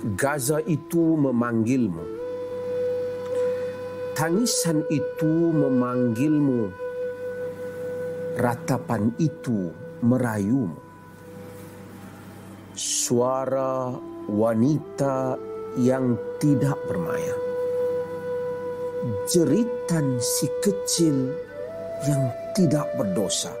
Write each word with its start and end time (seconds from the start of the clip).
Gaza 0.00 0.64
itu 0.64 1.12
memanggilmu. 1.20 2.00
Tangisan 4.16 4.80
itu 4.88 5.52
memanggilmu. 5.52 6.72
Ratapan 8.40 9.12
itu 9.20 9.68
merayumu. 10.00 10.80
Suara 12.72 13.92
wanita 14.24 15.36
yang 15.76 16.16
tidak 16.40 16.80
bermaya. 16.88 17.36
Jeritan 19.28 20.16
si 20.16 20.48
kecil 20.64 21.28
yang 22.08 22.32
tidak 22.56 22.88
berdosa. 22.96 23.52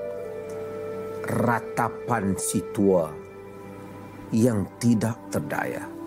Ratapan 1.20 2.32
si 2.40 2.64
tua 2.72 3.12
yang 4.32 4.64
tidak 4.80 5.20
terdaya. 5.28 5.99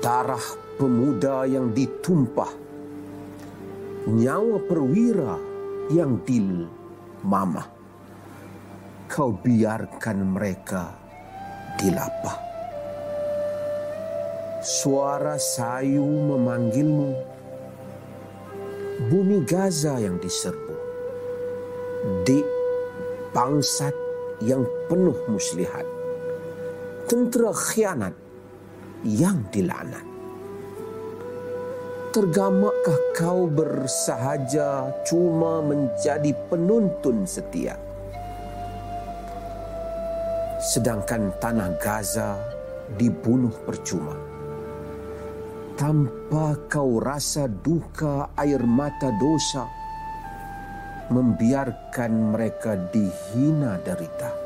Darah 0.00 0.42
pemuda 0.76 1.44
yang 1.48 1.72
ditumpah. 1.72 2.50
Nyawa 4.08 4.58
perwira 4.68 5.34
yang 5.92 6.20
dilmamah. 6.24 7.68
Kau 9.08 9.36
biarkan 9.36 10.18
mereka 10.34 10.92
dilapah. 11.80 12.36
Suara 14.64 15.36
sayu 15.36 16.04
memanggilmu. 16.04 17.12
Bumi 19.12 19.44
Gaza 19.44 20.00
yang 20.00 20.16
diserbu. 20.16 20.76
Di 22.24 22.40
bangsat 23.36 23.92
yang 24.40 24.64
penuh 24.88 25.16
muslihat 25.28 25.84
tentera 27.08 27.52
khianat 27.52 28.23
yang 29.04 29.44
dilaknat. 29.52 30.02
Tergamakkah 32.10 33.00
kau 33.18 33.50
bersahaja 33.50 34.90
cuma 35.04 35.60
menjadi 35.60 36.32
penuntun 36.48 37.26
setia? 37.28 37.74
Sedangkan 40.62 41.34
tanah 41.42 41.76
Gaza 41.76 42.38
dibunuh 42.96 43.52
percuma. 43.66 44.14
Tanpa 45.74 46.54
kau 46.70 47.02
rasa 47.02 47.50
duka 47.50 48.30
air 48.38 48.62
mata 48.62 49.10
dosa, 49.18 49.66
membiarkan 51.10 52.32
mereka 52.32 52.78
dihina 52.94 53.82
derita. 53.82 54.43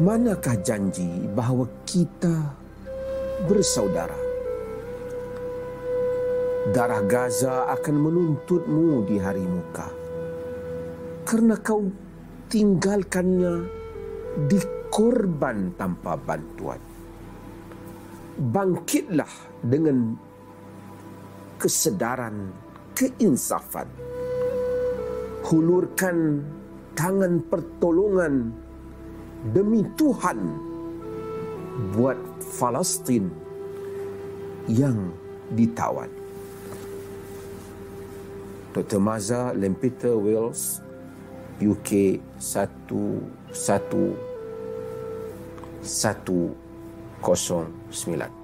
Manakah 0.00 0.56
janji 0.64 1.28
bahawa 1.36 1.68
kita 1.84 2.32
bersaudara? 3.44 4.16
Darah 6.72 7.04
Gaza 7.04 7.68
akan 7.76 7.96
menuntutmu 8.00 9.04
di 9.04 9.20
hari 9.20 9.44
muka. 9.44 9.92
Kerana 11.28 11.60
kau 11.60 11.92
tinggalkannya 12.48 13.68
di 14.48 14.56
korban 14.88 15.76
tanpa 15.76 16.16
bantuan. 16.16 16.80
Bangkitlah 18.40 19.60
dengan 19.60 20.16
kesedaran, 21.60 22.48
keinsafan. 22.96 23.92
Hulurkan 25.52 26.40
tangan 26.96 27.44
pertolongan 27.44 28.56
demi 29.50 29.82
Tuhan 29.98 30.38
buat 31.98 32.14
Palestin 32.62 33.26
yang 34.70 35.10
ditawan. 35.50 36.06
Dr. 38.72 39.02
Maza 39.02 39.50
Lempeter 39.52 40.16
Wales 40.16 40.80
UK 41.58 42.22
11 42.38 44.14
109 45.82 48.41